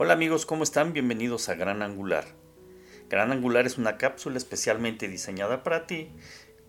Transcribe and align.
Hola 0.00 0.12
amigos, 0.12 0.46
¿cómo 0.46 0.62
están? 0.62 0.92
Bienvenidos 0.92 1.48
a 1.48 1.56
Gran 1.56 1.82
Angular. 1.82 2.24
Gran 3.10 3.32
Angular 3.32 3.66
es 3.66 3.78
una 3.78 3.98
cápsula 3.98 4.38
especialmente 4.38 5.08
diseñada 5.08 5.64
para 5.64 5.88
ti 5.88 6.12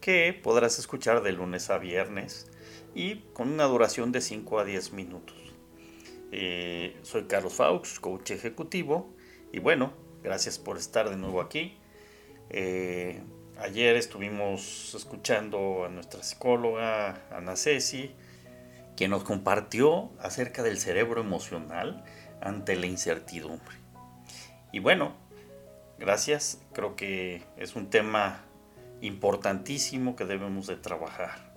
que 0.02 0.34
podrás 0.34 0.80
escuchar 0.80 1.22
de 1.22 1.34
lunes 1.34 1.70
a 1.70 1.78
viernes 1.78 2.50
y 2.96 3.18
con 3.34 3.52
una 3.52 3.66
duración 3.66 4.12
de 4.12 4.22
5 4.22 4.58
a 4.58 4.66
10 4.66 4.94
minutos. 4.94 5.38
Eh, 6.32 6.98
soy 7.04 7.26
Carlos 7.26 7.54
Faux, 7.54 8.00
coach 8.00 8.32
ejecutivo 8.32 9.14
y 9.54 9.60
bueno, 9.60 9.94
gracias 10.24 10.58
por 10.58 10.78
estar 10.78 11.08
de 11.12 11.16
nuevo 11.16 11.40
aquí. 11.40 11.78
Eh, 12.50 13.22
ayer 13.60 13.96
estuvimos 13.96 14.96
escuchando 14.96 15.86
a 15.86 15.90
nuestra 15.90 16.24
psicóloga 16.24 17.28
Ana 17.30 17.56
Ceci, 17.56 18.10
quien 18.98 19.12
nos 19.12 19.24
compartió 19.24 20.10
acerca 20.18 20.64
del 20.64 20.80
cerebro 20.80 21.22
emocional 21.22 22.04
ante 22.42 22.76
la 22.76 22.86
incertidumbre. 22.86 23.76
Y 24.72 24.80
bueno, 24.80 25.14
gracias, 25.98 26.62
creo 26.74 26.96
que 26.96 27.44
es 27.58 27.76
un 27.76 27.90
tema 27.90 28.44
importantísimo 29.02 30.16
que 30.16 30.26
debemos 30.26 30.68
de 30.68 30.76
trabajar. 30.76 31.54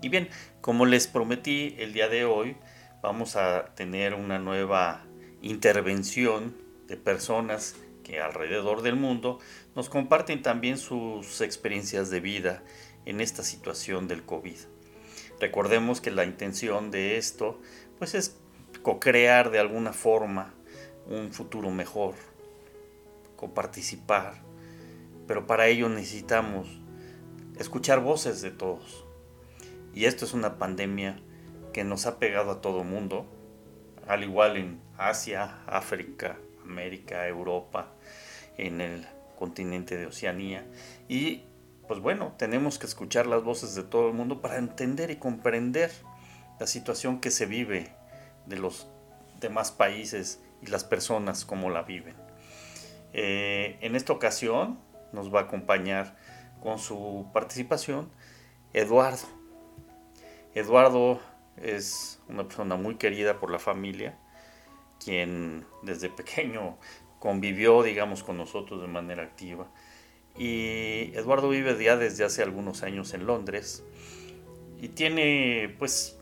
Y 0.00 0.08
bien, 0.08 0.28
como 0.60 0.86
les 0.86 1.06
prometí 1.06 1.76
el 1.78 1.92
día 1.92 2.08
de 2.08 2.24
hoy, 2.24 2.56
vamos 3.02 3.36
a 3.36 3.74
tener 3.74 4.14
una 4.14 4.38
nueva 4.38 5.04
intervención 5.42 6.56
de 6.86 6.96
personas 6.96 7.76
que 8.02 8.20
alrededor 8.20 8.82
del 8.82 8.96
mundo 8.96 9.38
nos 9.74 9.88
comparten 9.88 10.42
también 10.42 10.76
sus 10.76 11.40
experiencias 11.40 12.10
de 12.10 12.20
vida 12.20 12.62
en 13.06 13.20
esta 13.20 13.42
situación 13.42 14.08
del 14.08 14.22
COVID. 14.24 14.56
Recordemos 15.40 16.00
que 16.00 16.10
la 16.10 16.24
intención 16.24 16.90
de 16.90 17.16
esto 17.16 17.60
pues 17.98 18.14
es 18.14 18.36
co-crear 18.82 19.50
de 19.50 19.58
alguna 19.58 19.92
forma 19.92 20.54
un 21.06 21.32
futuro 21.32 21.70
mejor, 21.70 22.14
coparticipar, 23.36 24.34
pero 25.26 25.46
para 25.46 25.66
ello 25.66 25.88
necesitamos 25.88 26.68
escuchar 27.58 28.00
voces 28.00 28.42
de 28.42 28.50
todos. 28.50 29.04
Y 29.94 30.06
esto 30.06 30.24
es 30.24 30.32
una 30.32 30.58
pandemia 30.58 31.20
que 31.72 31.84
nos 31.84 32.06
ha 32.06 32.18
pegado 32.18 32.50
a 32.50 32.60
todo 32.60 32.84
mundo, 32.84 33.26
al 34.06 34.22
igual 34.22 34.56
en 34.56 34.80
Asia, 34.98 35.62
África, 35.66 36.38
América, 36.64 37.26
Europa, 37.28 37.92
en 38.58 38.80
el 38.80 39.06
continente 39.38 39.96
de 39.96 40.06
Oceanía. 40.06 40.66
Y 41.08 41.44
pues 41.88 42.00
bueno, 42.00 42.34
tenemos 42.38 42.78
que 42.78 42.86
escuchar 42.86 43.26
las 43.26 43.42
voces 43.42 43.74
de 43.74 43.82
todo 43.82 44.08
el 44.08 44.14
mundo 44.14 44.40
para 44.40 44.56
entender 44.56 45.10
y 45.10 45.16
comprender 45.16 45.90
la 46.58 46.66
situación 46.66 47.20
que 47.20 47.30
se 47.30 47.46
vive 47.46 47.92
de 48.46 48.58
los 48.58 48.88
demás 49.40 49.72
países 49.72 50.40
y 50.62 50.66
las 50.66 50.84
personas 50.84 51.44
como 51.44 51.70
la 51.70 51.82
viven. 51.82 52.16
Eh, 53.12 53.78
en 53.80 53.96
esta 53.96 54.12
ocasión 54.12 54.78
nos 55.12 55.34
va 55.34 55.40
a 55.40 55.42
acompañar 55.44 56.16
con 56.62 56.78
su 56.78 57.28
participación 57.32 58.10
Eduardo. 58.72 59.26
Eduardo 60.54 61.20
es 61.56 62.20
una 62.28 62.44
persona 62.44 62.76
muy 62.76 62.96
querida 62.96 63.38
por 63.38 63.50
la 63.50 63.58
familia, 63.58 64.18
quien 65.04 65.66
desde 65.82 66.08
pequeño 66.08 66.78
convivió, 67.18 67.82
digamos, 67.82 68.22
con 68.22 68.36
nosotros 68.36 68.80
de 68.80 68.88
manera 68.88 69.22
activa. 69.22 69.68
Y 70.38 71.12
Eduardo 71.14 71.50
vive 71.50 71.82
ya 71.82 71.96
desde 71.96 72.24
hace 72.24 72.42
algunos 72.42 72.82
años 72.82 73.12
en 73.12 73.26
Londres 73.26 73.84
y 74.80 74.88
tiene 74.88 75.74
pues 75.78 76.18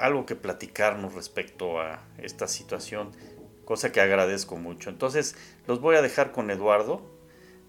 algo 0.00 0.26
que 0.26 0.34
platicarnos 0.34 1.14
respecto 1.14 1.80
a 1.80 2.02
esta 2.18 2.48
situación, 2.48 3.12
cosa 3.64 3.92
que 3.92 4.00
agradezco 4.00 4.56
mucho. 4.56 4.90
Entonces, 4.90 5.36
los 5.66 5.80
voy 5.80 5.96
a 5.96 6.02
dejar 6.02 6.32
con 6.32 6.50
Eduardo 6.50 7.02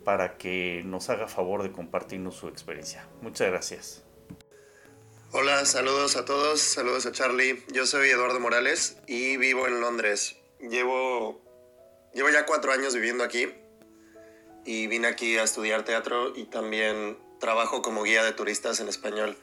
para 0.04 0.38
que 0.38 0.82
nos 0.86 1.10
haga 1.10 1.28
favor 1.28 1.62
de 1.62 1.72
compartirnos 1.72 2.36
su 2.36 2.48
experiencia. 2.48 3.08
Muchas 3.22 3.50
gracias. 3.50 4.04
Hola, 5.34 5.66
saludos 5.66 6.16
a 6.16 6.26
todos, 6.26 6.60
saludos 6.62 7.06
a 7.06 7.12
Charlie. 7.12 7.64
Yo 7.72 7.86
soy 7.86 8.10
Eduardo 8.10 8.40
Morales 8.40 8.98
y 9.08 9.38
vivo 9.38 9.68
en 9.68 9.80
Londres. 9.80 10.38
Llevo, 10.60 11.42
llevo 12.14 12.30
ya 12.30 12.46
cuatro 12.46 12.72
años 12.72 12.94
viviendo 12.96 13.24
aquí 13.24 13.48
y 14.66 14.88
vine 14.88 15.08
aquí 15.08 15.38
a 15.38 15.44
estudiar 15.44 15.84
teatro 15.84 16.36
y 16.36 16.46
también 16.46 17.18
trabajo 17.40 17.82
como 17.82 18.04
guía 18.04 18.24
de 18.24 18.34
turistas 18.34 18.80
en 18.80 18.90
español. 18.90 19.38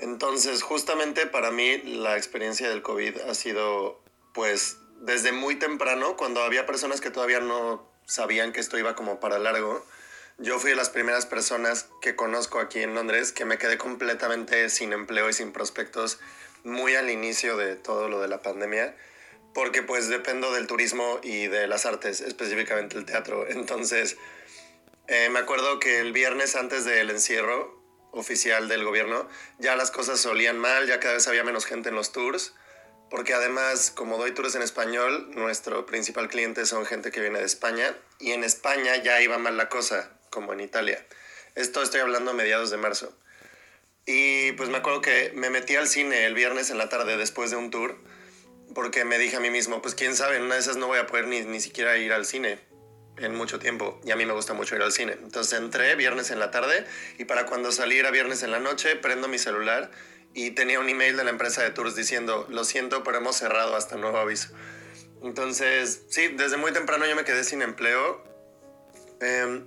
Entonces, 0.00 0.62
justamente 0.62 1.26
para 1.26 1.50
mí 1.50 1.76
la 1.84 2.16
experiencia 2.16 2.70
del 2.70 2.80
COVID 2.80 3.20
ha 3.28 3.34
sido, 3.34 4.02
pues, 4.32 4.78
desde 5.00 5.30
muy 5.30 5.56
temprano, 5.56 6.16
cuando 6.16 6.42
había 6.42 6.64
personas 6.64 7.02
que 7.02 7.10
todavía 7.10 7.40
no 7.40 7.86
sabían 8.06 8.52
que 8.52 8.60
esto 8.60 8.78
iba 8.78 8.94
como 8.96 9.20
para 9.20 9.38
largo. 9.38 9.84
Yo 10.38 10.58
fui 10.58 10.70
de 10.70 10.76
las 10.76 10.88
primeras 10.88 11.26
personas 11.26 11.90
que 12.00 12.16
conozco 12.16 12.60
aquí 12.60 12.80
en 12.80 12.94
Londres 12.94 13.30
que 13.30 13.44
me 13.44 13.58
quedé 13.58 13.76
completamente 13.76 14.70
sin 14.70 14.94
empleo 14.94 15.28
y 15.28 15.34
sin 15.34 15.52
prospectos 15.52 16.18
muy 16.64 16.94
al 16.94 17.10
inicio 17.10 17.58
de 17.58 17.76
todo 17.76 18.08
lo 18.08 18.22
de 18.22 18.28
la 18.28 18.40
pandemia, 18.40 18.96
porque 19.52 19.82
pues 19.82 20.08
dependo 20.08 20.50
del 20.52 20.66
turismo 20.66 21.20
y 21.22 21.46
de 21.46 21.66
las 21.66 21.84
artes, 21.84 22.22
específicamente 22.22 22.96
el 22.96 23.04
teatro. 23.04 23.46
Entonces, 23.46 24.16
eh, 25.08 25.28
me 25.28 25.40
acuerdo 25.40 25.78
que 25.78 25.98
el 26.00 26.12
viernes 26.12 26.56
antes 26.56 26.86
del 26.86 27.10
encierro, 27.10 27.79
oficial 28.12 28.68
del 28.68 28.84
gobierno, 28.84 29.28
ya 29.58 29.76
las 29.76 29.90
cosas 29.90 30.20
solían 30.20 30.58
mal, 30.58 30.86
ya 30.86 31.00
cada 31.00 31.14
vez 31.14 31.28
había 31.28 31.44
menos 31.44 31.66
gente 31.66 31.88
en 31.88 31.94
los 31.94 32.12
tours, 32.12 32.54
porque 33.10 33.34
además, 33.34 33.90
como 33.90 34.18
doy 34.18 34.32
tours 34.32 34.54
en 34.54 34.62
español, 34.62 35.30
nuestro 35.34 35.86
principal 35.86 36.28
cliente 36.28 36.66
son 36.66 36.86
gente 36.86 37.10
que 37.10 37.20
viene 37.20 37.40
de 37.40 37.44
España, 37.44 37.96
y 38.18 38.32
en 38.32 38.44
España 38.44 38.96
ya 38.96 39.20
iba 39.20 39.38
mal 39.38 39.56
la 39.56 39.68
cosa, 39.68 40.10
como 40.30 40.52
en 40.52 40.60
Italia. 40.60 41.04
Esto 41.54 41.82
estoy 41.82 42.00
hablando 42.00 42.30
a 42.30 42.34
mediados 42.34 42.70
de 42.70 42.76
marzo. 42.76 43.12
Y 44.06 44.52
pues 44.52 44.68
me 44.68 44.78
acuerdo 44.78 45.02
que 45.02 45.32
me 45.34 45.50
metí 45.50 45.76
al 45.76 45.88
cine 45.88 46.24
el 46.24 46.34
viernes 46.34 46.70
en 46.70 46.78
la 46.78 46.88
tarde 46.88 47.16
después 47.16 47.50
de 47.50 47.56
un 47.56 47.70
tour, 47.70 47.98
porque 48.74 49.04
me 49.04 49.18
dije 49.18 49.36
a 49.36 49.40
mí 49.40 49.50
mismo, 49.50 49.82
pues 49.82 49.94
quién 49.94 50.14
sabe, 50.14 50.40
una 50.40 50.54
de 50.54 50.60
esas 50.60 50.76
no 50.76 50.86
voy 50.86 50.98
a 50.98 51.06
poder 51.06 51.26
ni, 51.26 51.40
ni 51.42 51.60
siquiera 51.60 51.96
ir 51.96 52.12
al 52.12 52.24
cine 52.24 52.69
en 53.20 53.34
mucho 53.34 53.58
tiempo 53.58 54.00
y 54.04 54.10
a 54.10 54.16
mí 54.16 54.26
me 54.26 54.32
gusta 54.32 54.54
mucho 54.54 54.74
ir 54.76 54.82
al 54.82 54.92
cine. 54.92 55.16
Entonces 55.22 55.58
entré 55.58 55.94
viernes 55.94 56.30
en 56.30 56.38
la 56.38 56.50
tarde 56.50 56.86
y 57.18 57.24
para 57.24 57.46
cuando 57.46 57.72
saliera 57.72 58.10
viernes 58.10 58.42
en 58.42 58.50
la 58.50 58.60
noche 58.60 58.96
prendo 58.96 59.28
mi 59.28 59.38
celular 59.38 59.90
y 60.34 60.52
tenía 60.52 60.80
un 60.80 60.88
email 60.88 61.16
de 61.16 61.24
la 61.24 61.30
empresa 61.30 61.62
de 61.62 61.70
tours 61.70 61.96
diciendo, 61.96 62.46
lo 62.48 62.64
siento, 62.64 63.02
pero 63.02 63.18
hemos 63.18 63.36
cerrado 63.36 63.76
hasta 63.76 63.96
nuevo 63.96 64.18
aviso. 64.18 64.50
Entonces, 65.22 66.02
sí, 66.08 66.28
desde 66.28 66.56
muy 66.56 66.72
temprano 66.72 67.06
yo 67.06 67.16
me 67.16 67.24
quedé 67.24 67.44
sin 67.44 67.62
empleo. 67.62 68.22
Em, 69.20 69.66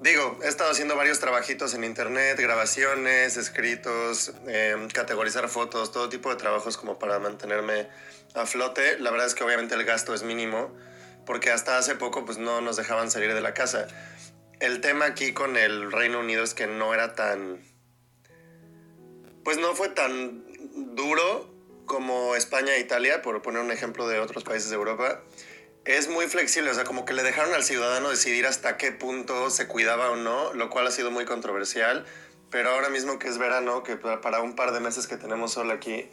digo, 0.00 0.38
he 0.42 0.48
estado 0.48 0.70
haciendo 0.70 0.96
varios 0.96 1.20
trabajitos 1.20 1.72
en 1.74 1.84
internet, 1.84 2.38
grabaciones, 2.38 3.36
escritos, 3.36 4.32
em, 4.48 4.88
categorizar 4.88 5.48
fotos, 5.48 5.92
todo 5.92 6.08
tipo 6.08 6.30
de 6.30 6.36
trabajos 6.36 6.76
como 6.76 6.98
para 6.98 7.18
mantenerme 7.18 7.88
a 8.34 8.44
flote. 8.44 8.98
La 8.98 9.10
verdad 9.10 9.28
es 9.28 9.34
que 9.34 9.44
obviamente 9.44 9.74
el 9.76 9.84
gasto 9.84 10.12
es 10.14 10.22
mínimo 10.22 10.76
porque 11.26 11.50
hasta 11.50 11.76
hace 11.76 11.96
poco 11.96 12.24
pues 12.24 12.38
no 12.38 12.60
nos 12.62 12.76
dejaban 12.76 13.10
salir 13.10 13.34
de 13.34 13.40
la 13.42 13.52
casa. 13.52 13.88
El 14.60 14.80
tema 14.80 15.04
aquí 15.04 15.34
con 15.34 15.56
el 15.56 15.92
Reino 15.92 16.20
Unido 16.20 16.42
es 16.42 16.54
que 16.54 16.66
no 16.66 16.94
era 16.94 17.14
tan... 17.14 17.62
Pues 19.44 19.58
no 19.58 19.74
fue 19.74 19.90
tan 19.90 20.44
duro 20.94 21.52
como 21.84 22.34
España 22.34 22.74
e 22.74 22.80
Italia, 22.80 23.22
por 23.22 23.42
poner 23.42 23.62
un 23.62 23.70
ejemplo 23.70 24.08
de 24.08 24.18
otros 24.18 24.44
países 24.44 24.70
de 24.70 24.76
Europa. 24.76 25.20
Es 25.84 26.08
muy 26.08 26.26
flexible, 26.26 26.70
o 26.70 26.74
sea, 26.74 26.84
como 26.84 27.04
que 27.04 27.12
le 27.12 27.22
dejaron 27.22 27.54
al 27.54 27.62
ciudadano 27.62 28.10
decidir 28.10 28.46
hasta 28.46 28.76
qué 28.76 28.90
punto 28.90 29.50
se 29.50 29.68
cuidaba 29.68 30.10
o 30.10 30.16
no, 30.16 30.52
lo 30.52 30.68
cual 30.68 30.86
ha 30.86 30.90
sido 30.90 31.10
muy 31.10 31.24
controversial. 31.26 32.04
Pero 32.50 32.70
ahora 32.70 32.88
mismo 32.88 33.18
que 33.18 33.28
es 33.28 33.38
verano, 33.38 33.82
que 33.82 33.96
para 33.96 34.40
un 34.40 34.56
par 34.56 34.72
de 34.72 34.80
meses 34.80 35.06
que 35.06 35.16
tenemos 35.16 35.52
sol 35.52 35.70
aquí, 35.70 36.08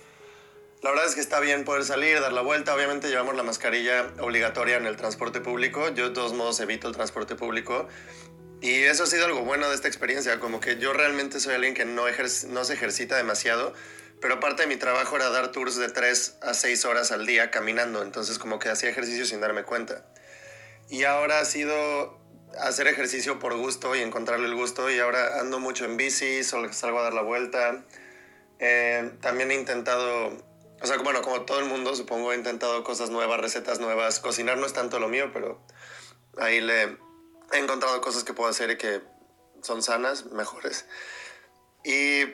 la 0.83 0.89
verdad 0.89 1.05
es 1.05 1.15
que 1.15 1.21
está 1.21 1.39
bien 1.39 1.63
poder 1.63 1.85
salir, 1.85 2.19
dar 2.19 2.33
la 2.33 2.41
vuelta. 2.41 2.75
Obviamente 2.75 3.07
llevamos 3.07 3.35
la 3.35 3.43
mascarilla 3.43 4.11
obligatoria 4.19 4.75
en 4.75 4.85
el 4.85 4.97
transporte 4.97 5.39
público. 5.39 5.87
Yo 5.89 6.09
de 6.09 6.13
todos 6.13 6.33
modos 6.33 6.59
evito 6.59 6.89
el 6.89 6.93
transporte 6.93 7.35
público. 7.35 7.87
Y 8.59 8.83
eso 8.83 9.03
ha 9.03 9.07
sido 9.07 9.25
algo 9.25 9.43
bueno 9.43 9.69
de 9.69 9.75
esta 9.75 9.87
experiencia, 9.87 10.39
como 10.39 10.59
que 10.59 10.77
yo 10.77 10.93
realmente 10.93 11.39
soy 11.39 11.55
alguien 11.55 11.73
que 11.73 11.85
no, 11.85 12.03
no 12.49 12.63
se 12.63 12.73
ejercita 12.73 13.17
demasiado, 13.17 13.73
pero 14.21 14.39
parte 14.39 14.63
de 14.63 14.67
mi 14.67 14.77
trabajo 14.77 15.17
era 15.17 15.29
dar 15.29 15.51
tours 15.51 15.75
de 15.75 15.89
3 15.89 16.37
a 16.41 16.53
6 16.53 16.85
horas 16.85 17.11
al 17.11 17.25
día 17.25 17.51
caminando, 17.51 18.01
entonces 18.01 18.39
como 18.39 18.59
que 18.59 18.69
hacía 18.69 18.89
ejercicio 18.89 19.25
sin 19.25 19.41
darme 19.41 19.63
cuenta. 19.63 20.05
Y 20.89 21.03
ahora 21.03 21.39
ha 21.39 21.45
sido 21.45 22.17
hacer 22.57 22.87
ejercicio 22.87 23.37
por 23.37 23.55
gusto 23.57 23.97
y 23.97 23.99
encontrarle 23.99 24.47
el 24.47 24.55
gusto 24.55 24.89
y 24.89 24.97
ahora 24.99 25.41
ando 25.41 25.59
mucho 25.59 25.83
en 25.83 25.97
bici, 25.97 26.43
salgo 26.43 26.99
a 26.99 27.03
dar 27.03 27.13
la 27.13 27.21
vuelta. 27.21 27.83
Eh, 28.59 29.11
también 29.19 29.51
he 29.51 29.55
intentado 29.55 30.52
o 30.83 30.85
sea, 30.87 30.97
bueno, 30.97 31.21
como 31.21 31.43
todo 31.43 31.59
el 31.59 31.65
mundo, 31.65 31.95
supongo, 31.95 32.33
he 32.33 32.35
intentado 32.35 32.83
cosas 32.83 33.09
nuevas, 33.09 33.39
recetas 33.39 33.79
nuevas. 33.79 34.19
Cocinar 34.19 34.57
no 34.57 34.65
es 34.65 34.73
tanto 34.73 34.99
lo 34.99 35.07
mío, 35.07 35.31
pero 35.31 35.65
ahí 36.37 36.59
le 36.59 36.97
he 37.53 37.57
encontrado 37.57 38.01
cosas 38.01 38.25
que 38.25 38.33
puedo 38.33 38.49
hacer 38.49 38.69
y 38.71 38.77
que 38.77 39.01
son 39.61 39.81
sanas, 39.81 40.25
mejores. 40.25 40.85
Y 41.85 42.25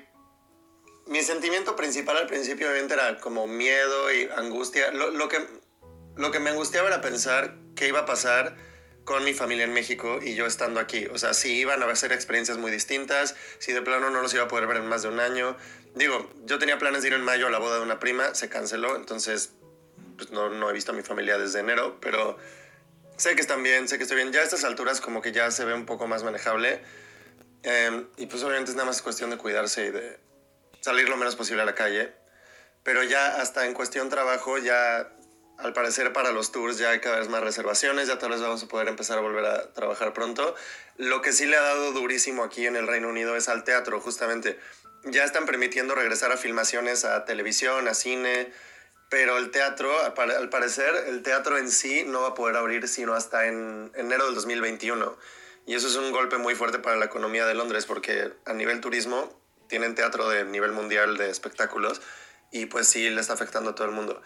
mi 1.05 1.21
sentimiento 1.21 1.75
principal 1.75 2.17
al 2.17 2.25
principio 2.25 2.67
obviamente 2.69 2.95
era 2.95 3.19
como 3.19 3.45
miedo 3.45 4.11
y 4.11 4.27
angustia. 4.35 4.91
Lo, 4.93 5.11
lo, 5.11 5.29
que, 5.29 5.45
lo 6.15 6.31
que 6.31 6.39
me 6.39 6.49
angustiaba 6.49 6.87
era 6.87 7.01
pensar 7.01 7.55
qué 7.75 7.87
iba 7.87 7.99
a 7.99 8.05
pasar 8.07 8.57
con 9.03 9.23
mi 9.23 9.33
familia 9.33 9.65
en 9.65 9.73
México 9.73 10.19
y 10.21 10.35
yo 10.35 10.45
estando 10.45 10.79
aquí. 10.79 11.07
O 11.07 11.17
sea, 11.17 11.33
si 11.33 11.53
iban 11.59 11.81
a 11.81 11.95
ser 11.95 12.11
experiencias 12.11 12.57
muy 12.57 12.71
distintas, 12.71 13.35
si 13.57 13.73
de 13.73 13.81
plano 13.81 14.09
no 14.09 14.21
los 14.21 14.33
iba 14.33 14.43
a 14.43 14.47
poder 14.47 14.67
ver 14.67 14.77
en 14.77 14.87
más 14.87 15.01
de 15.01 15.09
un 15.09 15.19
año. 15.19 15.57
Digo, 15.95 16.31
yo 16.45 16.59
tenía 16.59 16.77
planes 16.77 17.01
de 17.01 17.09
ir 17.09 17.13
en 17.15 17.23
mayo 17.23 17.47
a 17.47 17.49
la 17.49 17.57
boda 17.57 17.77
de 17.77 17.81
una 17.81 17.99
prima, 17.99 18.35
se 18.35 18.49
canceló, 18.49 18.95
entonces 18.95 19.51
pues 20.15 20.31
no, 20.31 20.49
no 20.49 20.69
he 20.69 20.73
visto 20.73 20.91
a 20.91 20.95
mi 20.95 21.01
familia 21.01 21.37
desde 21.37 21.61
enero, 21.61 21.97
pero 22.01 22.37
sé 23.17 23.35
que 23.35 23.41
están 23.41 23.63
bien, 23.63 23.87
sé 23.87 23.97
que 23.97 24.03
estoy 24.03 24.17
bien. 24.17 24.31
Ya 24.31 24.41
a 24.41 24.43
estas 24.43 24.63
alturas 24.63 25.01
como 25.01 25.21
que 25.21 25.31
ya 25.31 25.49
se 25.51 25.65
ve 25.65 25.73
un 25.73 25.85
poco 25.85 26.07
más 26.07 26.23
manejable. 26.23 26.81
Em, 27.63 28.07
y 28.17 28.25
pues 28.27 28.43
obviamente 28.43 28.71
es 28.71 28.77
nada 28.77 28.87
más 28.87 29.01
cuestión 29.01 29.29
de 29.29 29.37
cuidarse 29.37 29.87
y 29.87 29.91
de 29.91 30.19
salir 30.79 31.09
lo 31.09 31.17
menos 31.17 31.35
posible 31.35 31.61
a 31.61 31.65
la 31.65 31.75
calle. 31.75 32.13
Pero 32.83 33.03
ya 33.03 33.41
hasta 33.41 33.65
en 33.65 33.73
cuestión 33.73 34.09
trabajo, 34.09 34.57
ya 34.57 35.11
al 35.59 35.73
parecer 35.73 36.13
para 36.13 36.31
los 36.31 36.51
tours 36.51 36.77
ya 36.77 36.91
hay 36.91 36.99
cada 36.99 37.19
vez 37.19 37.27
más 37.27 37.41
reservaciones, 37.41 38.07
ya 38.07 38.17
tal 38.17 38.31
vez 38.31 38.41
vamos 38.41 38.63
a 38.63 38.67
poder 38.67 38.87
empezar 38.87 39.17
a 39.17 39.21
volver 39.21 39.45
a 39.45 39.73
trabajar 39.73 40.13
pronto. 40.13 40.55
Lo 40.97 41.21
que 41.21 41.33
sí 41.33 41.45
le 41.45 41.57
ha 41.57 41.61
dado 41.61 41.91
durísimo 41.91 42.43
aquí 42.43 42.65
en 42.65 42.75
el 42.75 42.87
Reino 42.87 43.09
Unido 43.09 43.35
es 43.35 43.49
al 43.49 43.63
teatro, 43.63 43.99
justamente. 43.99 44.59
Ya 45.03 45.23
están 45.23 45.45
permitiendo 45.45 45.95
regresar 45.95 46.31
a 46.31 46.37
filmaciones, 46.37 47.03
a 47.05 47.25
televisión, 47.25 47.87
a 47.87 47.93
cine, 47.93 48.51
pero 49.09 49.37
el 49.37 49.51
teatro, 49.51 49.91
al 50.01 50.49
parecer, 50.49 50.95
el 51.07 51.23
teatro 51.23 51.57
en 51.57 51.69
sí 51.71 52.03
no 52.05 52.21
va 52.21 52.29
a 52.29 52.33
poder 52.35 52.55
abrir 52.55 52.87
sino 52.87 53.13
hasta 53.13 53.47
en 53.47 53.91
enero 53.95 54.25
del 54.25 54.35
2021. 54.35 55.17
Y 55.65 55.75
eso 55.75 55.87
es 55.87 55.95
un 55.95 56.11
golpe 56.11 56.37
muy 56.37 56.55
fuerte 56.55 56.79
para 56.79 56.95
la 56.95 57.05
economía 57.05 57.45
de 57.45 57.53
Londres, 57.53 57.85
porque 57.85 58.31
a 58.45 58.53
nivel 58.53 58.81
turismo 58.81 59.39
tienen 59.67 59.93
teatro 59.93 60.29
de 60.29 60.45
nivel 60.45 60.71
mundial 60.71 61.17
de 61.17 61.29
espectáculos 61.29 62.01
y 62.51 62.65
pues 62.65 62.87
sí 62.87 63.09
le 63.09 63.21
está 63.21 63.33
afectando 63.33 63.71
a 63.71 63.75
todo 63.75 63.87
el 63.87 63.93
mundo. 63.93 64.21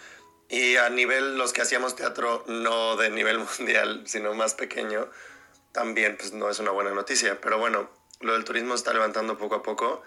Y 0.53 0.77
a 0.77 0.87
nivel 0.89 1.35
los 1.39 1.51
que 1.51 1.63
hacíamos 1.63 1.95
teatro 1.95 2.43
no 2.45 2.95
de 2.95 3.09
nivel 3.09 3.39
mundial, 3.57 4.03
sino 4.05 4.35
más 4.35 4.53
pequeño, 4.53 5.09
también 5.71 6.15
pues 6.15 6.31
no 6.33 6.47
es 6.47 6.59
una 6.59 6.69
buena 6.69 6.91
noticia. 6.91 7.41
Pero 7.41 7.57
bueno, 7.57 7.89
lo 8.19 8.33
del 8.33 8.43
turismo 8.43 8.75
está 8.75 8.93
levantando 8.93 9.35
poco 9.35 9.55
a 9.55 9.63
poco. 9.63 10.03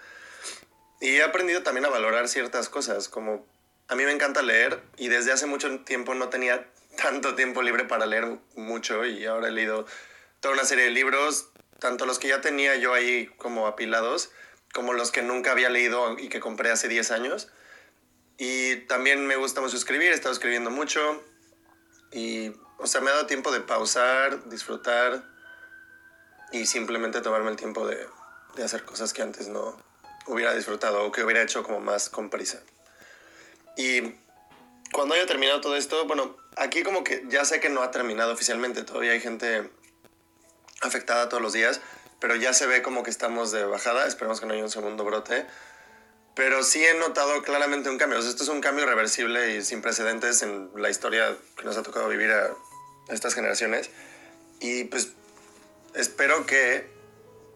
Y 1.01 1.17
he 1.17 1.23
aprendido 1.23 1.63
también 1.63 1.83
a 1.85 1.89
valorar 1.89 2.29
ciertas 2.29 2.69
cosas, 2.69 3.09
como 3.09 3.45
a 3.89 3.95
mí 3.95 4.05
me 4.05 4.11
encanta 4.13 4.41
leer 4.41 4.81
y 4.95 5.09
desde 5.09 5.33
hace 5.33 5.47
mucho 5.47 5.81
tiempo 5.81 6.15
no 6.15 6.29
tenía 6.29 6.65
tanto 6.95 7.35
tiempo 7.35 7.61
libre 7.61 7.83
para 7.83 8.05
leer 8.05 8.39
mucho 8.55 9.05
y 9.05 9.25
ahora 9.25 9.49
he 9.49 9.51
leído 9.51 9.85
toda 10.39 10.53
una 10.53 10.63
serie 10.63 10.85
de 10.85 10.91
libros, 10.91 11.49
tanto 11.79 12.05
los 12.05 12.19
que 12.19 12.29
ya 12.29 12.39
tenía 12.39 12.77
yo 12.77 12.93
ahí 12.93 13.27
como 13.35 13.67
apilados, 13.67 14.31
como 14.73 14.93
los 14.93 15.11
que 15.11 15.23
nunca 15.23 15.51
había 15.51 15.69
leído 15.69 16.17
y 16.17 16.29
que 16.29 16.39
compré 16.39 16.71
hace 16.71 16.87
10 16.87 17.11
años. 17.11 17.49
Y 18.37 18.75
también 18.87 19.25
me 19.25 19.35
gusta 19.35 19.61
mucho 19.61 19.77
escribir, 19.77 20.11
he 20.11 20.15
estado 20.15 20.33
escribiendo 20.33 20.69
mucho 20.69 21.23
y, 22.11 22.51
o 22.77 22.85
sea, 22.85 23.01
me 23.01 23.09
ha 23.09 23.13
dado 23.13 23.25
tiempo 23.25 23.51
de 23.51 23.61
pausar, 23.61 24.47
disfrutar 24.49 25.23
y 26.51 26.67
simplemente 26.67 27.21
tomarme 27.21 27.49
el 27.49 27.57
tiempo 27.57 27.87
de, 27.87 28.07
hacer 28.63 28.83
cosas 28.85 29.13
que 29.13 29.21
antes 29.21 29.47
no 29.47 29.77
hubiera 30.27 30.53
disfrutado 30.53 31.03
o 31.03 31.11
que 31.11 31.23
hubiera 31.23 31.41
hecho 31.41 31.63
como 31.63 31.79
más 31.79 32.09
con 32.09 32.29
prisa. 32.29 32.61
Y 33.75 34.15
cuando 34.91 35.15
haya 35.15 35.25
terminado 35.25 35.61
todo 35.61 35.75
esto, 35.75 36.05
bueno, 36.05 36.37
aquí 36.55 36.83
como 36.83 37.03
que 37.03 37.25
ya 37.29 37.43
sé 37.43 37.59
que 37.59 37.69
no 37.69 37.81
ha 37.81 37.91
terminado 37.91 38.33
oficialmente, 38.33 38.83
todavía 38.83 39.11
hay 39.11 39.19
gente 39.19 39.69
afectada 40.81 41.29
todos 41.29 41.41
los 41.41 41.53
días, 41.53 41.81
pero 42.19 42.35
ya 42.35 42.53
se 42.53 42.67
ve 42.67 42.81
como 42.81 43.03
que 43.03 43.09
estamos 43.09 43.51
de 43.51 43.65
bajada, 43.65 44.07
esperemos 44.07 44.39
que 44.39 44.45
no 44.45 44.53
haya 44.53 44.63
un 44.63 44.71
segundo 44.71 45.03
brote 45.03 45.45
pero 46.37 46.63
sí 46.63 46.85
he 46.85 46.93
notado 46.93 47.41
claramente 47.41 47.89
un 47.89 47.97
cambio. 47.97 48.19
esto 48.19 48.43
es 48.43 48.49
un 48.49 48.61
cambio 48.61 48.85
reversible 48.85 49.55
y 49.55 49.63
sin 49.63 49.81
precedentes 49.81 50.43
en 50.43 50.69
la 50.75 50.91
historia 50.91 51.35
que 51.57 51.63
nos 51.63 51.77
ha 51.77 51.81
tocado 51.81 52.07
vivir 52.07 52.29
a 52.29 52.51
estas 53.09 53.33
generaciones. 53.33 53.89
Y 54.59 54.83
pues 54.83 55.13
espero 55.95 56.45
que, 56.45 56.87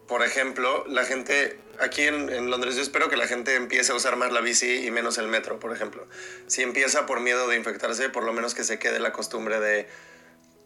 por 0.08 0.24
ejemplo, 0.24 0.84
la 0.88 1.04
gente 1.04 1.60
aquí 1.78 2.02
en, 2.02 2.28
en, 2.28 2.50
Londres, 2.50 2.74
yo 2.74 2.82
espero 2.82 3.08
que 3.08 3.16
la 3.16 3.28
gente 3.28 3.54
empiece 3.54 3.92
a 3.92 3.94
usar 3.94 4.16
más 4.16 4.32
la 4.32 4.40
bici 4.40 4.84
y 4.84 4.90
menos 4.90 5.16
el 5.16 5.28
metro, 5.28 5.60
por 5.60 5.72
ejemplo. 5.72 6.08
Si 6.48 6.62
empieza 6.62 7.06
por 7.06 7.20
miedo 7.20 7.46
de 7.46 7.56
infectarse, 7.56 8.08
por 8.08 8.24
lo 8.24 8.32
menos 8.32 8.52
que 8.52 8.64
se 8.64 8.80
quede 8.80 8.98
la 8.98 9.12
costumbre 9.12 9.60
de 9.60 9.86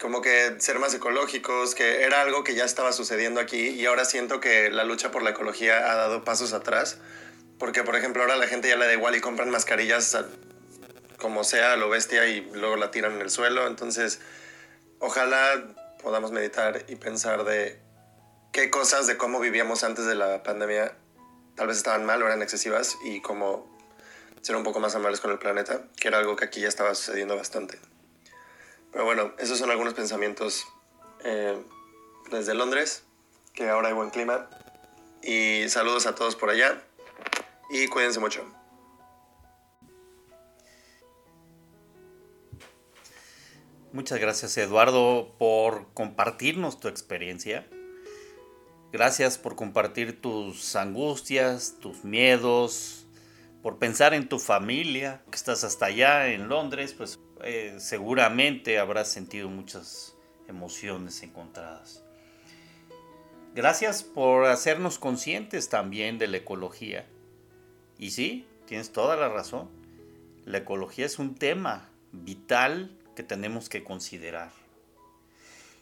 como 0.00 0.22
que 0.22 0.54
ser 0.58 0.78
más 0.78 0.94
ecológicos, 0.94 1.74
que 1.74 2.02
era 2.04 2.22
algo 2.22 2.44
que 2.44 2.54
ya 2.54 2.64
estaba 2.64 2.92
sucediendo 2.92 3.40
aquí 3.40 3.68
y 3.68 3.84
ahora 3.84 4.06
siento 4.06 4.40
que 4.40 4.70
la 4.70 4.84
lucha 4.84 5.10
por 5.10 5.22
la 5.22 5.30
ecología 5.30 5.90
ha 5.90 5.96
dado 5.96 6.24
pasos 6.24 6.54
atrás 6.54 6.98
porque, 7.58 7.84
por 7.84 7.96
ejemplo, 7.96 8.22
ahora 8.22 8.36
la 8.36 8.46
gente 8.46 8.68
ya 8.68 8.76
le 8.76 8.86
da 8.86 8.92
igual 8.92 9.16
y 9.16 9.20
compran 9.20 9.50
mascarillas 9.50 10.16
como 11.18 11.44
sea, 11.44 11.76
lo 11.76 11.88
bestia, 11.88 12.26
y 12.26 12.42
luego 12.52 12.76
la 12.76 12.90
tiran 12.90 13.14
en 13.14 13.22
el 13.22 13.30
suelo. 13.30 13.66
Entonces, 13.66 14.20
ojalá 14.98 15.64
podamos 16.02 16.32
meditar 16.32 16.84
y 16.88 16.96
pensar 16.96 17.44
de 17.44 17.80
qué 18.52 18.70
cosas 18.70 19.06
de 19.06 19.16
cómo 19.16 19.40
vivíamos 19.40 19.84
antes 19.84 20.04
de 20.04 20.14
la 20.14 20.42
pandemia 20.42 20.94
tal 21.54 21.68
vez 21.68 21.78
estaban 21.78 22.04
mal 22.04 22.22
o 22.22 22.26
eran 22.26 22.42
excesivas 22.42 22.98
y 23.02 23.22
cómo 23.22 23.66
ser 24.42 24.56
un 24.56 24.62
poco 24.62 24.78
más 24.78 24.94
amables 24.94 25.20
con 25.20 25.30
el 25.30 25.38
planeta, 25.38 25.80
que 25.96 26.08
era 26.08 26.18
algo 26.18 26.36
que 26.36 26.44
aquí 26.44 26.60
ya 26.60 26.68
estaba 26.68 26.94
sucediendo 26.94 27.34
bastante. 27.34 27.78
Pero 28.92 29.06
bueno, 29.06 29.32
esos 29.38 29.58
son 29.58 29.70
algunos 29.70 29.94
pensamientos 29.94 30.66
eh, 31.24 31.58
desde 32.30 32.54
Londres, 32.54 33.04
que 33.54 33.70
ahora 33.70 33.88
hay 33.88 33.94
buen 33.94 34.10
clima. 34.10 34.50
Y 35.22 35.68
saludos 35.70 36.06
a 36.06 36.14
todos 36.14 36.36
por 36.36 36.50
allá 36.50 36.85
y 37.70 37.86
cuídense 37.88 38.20
mucho. 38.20 38.44
Muchas 43.92 44.18
gracias 44.18 44.56
Eduardo 44.58 45.34
por 45.38 45.92
compartirnos 45.94 46.78
tu 46.80 46.88
experiencia. 46.88 47.66
Gracias 48.92 49.38
por 49.38 49.56
compartir 49.56 50.20
tus 50.20 50.76
angustias, 50.76 51.76
tus 51.80 52.04
miedos, 52.04 53.06
por 53.62 53.78
pensar 53.78 54.12
en 54.14 54.28
tu 54.28 54.38
familia, 54.38 55.22
que 55.30 55.36
estás 55.36 55.64
hasta 55.64 55.86
allá 55.86 56.28
en 56.28 56.48
Londres, 56.48 56.92
pues 56.92 57.18
eh, 57.42 57.76
seguramente 57.78 58.78
habrás 58.78 59.10
sentido 59.10 59.48
muchas 59.48 60.14
emociones 60.46 61.22
encontradas. 61.22 62.04
Gracias 63.54 64.02
por 64.02 64.44
hacernos 64.44 64.98
conscientes 64.98 65.68
también 65.70 66.18
de 66.18 66.26
la 66.26 66.36
ecología 66.36 67.06
y 67.98 68.10
sí, 68.10 68.46
tienes 68.66 68.92
toda 68.92 69.16
la 69.16 69.28
razón. 69.28 69.68
La 70.44 70.58
ecología 70.58 71.06
es 71.06 71.18
un 71.18 71.34
tema 71.34 71.88
vital 72.12 72.96
que 73.14 73.22
tenemos 73.22 73.68
que 73.68 73.84
considerar. 73.84 74.50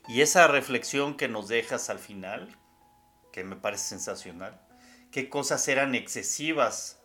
Y 0.07 0.21
esa 0.21 0.47
reflexión 0.47 1.17
que 1.17 1.29
nos 1.29 1.49
dejas 1.49 1.91
al 1.91 1.99
final, 1.99 2.57
que 3.33 3.43
me 3.45 3.57
parece 3.57 3.85
sensacional, 3.89 4.61
qué 5.11 5.29
cosas 5.29 5.67
eran 5.69 5.95
excesivas 5.95 7.01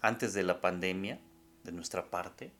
antes 0.00 0.34
de 0.34 0.42
la 0.42 0.60
pandemia 0.60 1.20
de 1.62 1.72
nuestra 1.72 2.10
parte. 2.10 2.52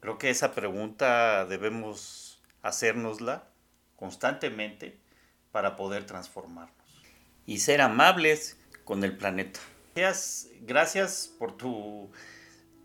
Creo 0.00 0.18
que 0.18 0.30
esa 0.30 0.52
pregunta 0.52 1.44
debemos 1.46 2.42
hacérnosla 2.62 3.48
constantemente 3.96 4.98
para 5.50 5.76
poder 5.76 6.06
transformarnos 6.06 6.74
y 7.46 7.58
ser 7.58 7.80
amables 7.80 8.58
con 8.84 9.02
el 9.04 9.16
planeta. 9.16 9.60
Gracias, 10.62 11.34
por 11.38 11.56
tu, 11.56 12.10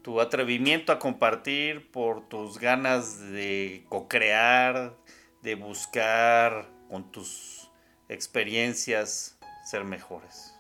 tu 0.01 0.19
atrevimiento 0.19 0.91
a 0.91 0.99
compartir, 0.99 1.89
por 1.91 2.27
tus 2.27 2.59
ganas 2.59 3.19
de 3.19 3.85
co-crear, 3.89 4.97
de 5.41 5.55
buscar 5.55 6.69
con 6.89 7.11
tus 7.11 7.71
experiencias 8.09 9.37
ser 9.65 9.83
mejores. 9.83 10.53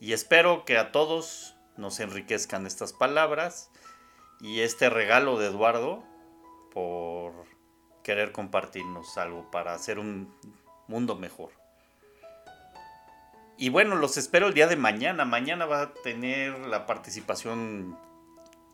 Y 0.00 0.12
espero 0.12 0.64
que 0.64 0.76
a 0.76 0.92
todos 0.92 1.56
nos 1.76 2.00
enriquezcan 2.00 2.66
estas 2.66 2.92
palabras 2.92 3.70
y 4.40 4.60
este 4.60 4.90
regalo 4.90 5.38
de 5.38 5.46
Eduardo 5.46 6.04
por 6.72 7.46
querer 8.02 8.32
compartirnos 8.32 9.16
algo 9.16 9.50
para 9.50 9.72
hacer 9.72 9.98
un 9.98 10.34
mundo 10.86 11.16
mejor. 11.16 11.63
Y 13.56 13.68
bueno, 13.68 13.94
los 13.94 14.16
espero 14.16 14.48
el 14.48 14.54
día 14.54 14.66
de 14.66 14.76
mañana. 14.76 15.24
Mañana 15.24 15.64
va 15.64 15.82
a 15.82 15.94
tener 15.94 16.58
la 16.66 16.86
participación 16.86 17.96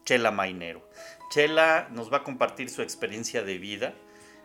Chela 0.04 0.30
Mainero. 0.30 0.88
Chela 1.30 1.88
nos 1.90 2.10
va 2.10 2.18
a 2.18 2.22
compartir 2.22 2.70
su 2.70 2.80
experiencia 2.80 3.42
de 3.42 3.58
vida. 3.58 3.94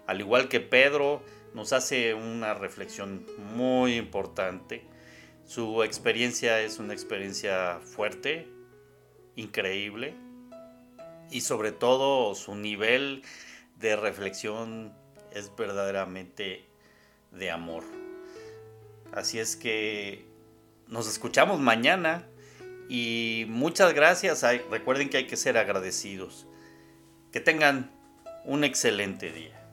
Al 0.08 0.20
igual 0.20 0.50
que 0.50 0.60
Pedro, 0.60 1.24
nos 1.54 1.72
hace 1.72 2.14
una 2.14 2.54
reflexión 2.54 3.26
muy 3.56 3.96
importante. 3.96 4.84
Su 5.46 5.84
experiencia 5.84 6.60
es 6.60 6.80
una 6.80 6.94
experiencia 6.94 7.80
fuerte, 7.80 8.50
increíble. 9.38 10.16
Y 11.32 11.42
sobre 11.42 11.72
todo 11.72 12.36
su 12.36 12.56
nivel 12.56 13.24
de 13.78 13.96
reflexión 13.96 14.94
es 15.32 15.56
verdaderamente 15.56 16.66
de 17.32 17.52
amor. 17.52 18.05
Así 19.12 19.40
es 19.40 19.56
que 19.56 20.26
nos 20.88 21.08
escuchamos 21.08 21.60
mañana 21.60 22.28
y 22.90 23.46
muchas 23.50 23.94
gracias. 23.94 24.44
Recuerden 24.70 25.10
que 25.10 25.18
hay 25.18 25.28
que 25.28 25.38
ser 25.38 25.58
agradecidos. 25.58 26.48
Que 27.32 27.40
tengan 27.40 27.92
un 28.46 28.64
excelente 28.64 29.32
día. 29.32 29.65